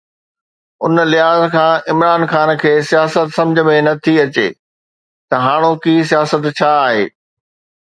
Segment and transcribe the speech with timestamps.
[0.85, 4.47] ان لحاظ کان عمران خان کي سياست سمجهه ۾ نه ٿي اچي
[5.29, 7.01] ته هاڻوڪي سياست ڇا آهي؟